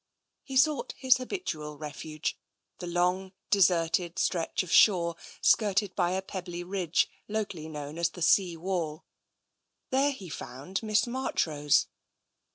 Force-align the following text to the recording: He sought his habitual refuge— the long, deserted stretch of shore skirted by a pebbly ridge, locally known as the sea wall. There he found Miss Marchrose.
He 0.41 0.57
sought 0.57 0.95
his 0.97 1.17
habitual 1.17 1.77
refuge— 1.77 2.35
the 2.79 2.87
long, 2.87 3.33
deserted 3.51 4.17
stretch 4.17 4.63
of 4.63 4.71
shore 4.71 5.15
skirted 5.41 5.93
by 5.95 6.13
a 6.13 6.23
pebbly 6.23 6.63
ridge, 6.63 7.07
locally 7.27 7.69
known 7.69 7.99
as 7.99 8.09
the 8.09 8.23
sea 8.23 8.57
wall. 8.57 9.05
There 9.91 10.09
he 10.11 10.27
found 10.27 10.81
Miss 10.81 11.05
Marchrose. 11.05 11.85